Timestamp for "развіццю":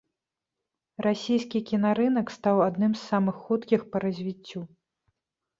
4.07-4.59